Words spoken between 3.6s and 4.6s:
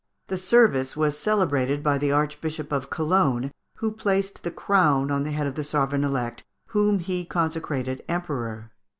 who placed the